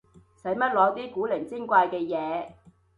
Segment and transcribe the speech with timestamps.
[0.41, 2.53] 使乜攞啲古靈精怪嘅嘢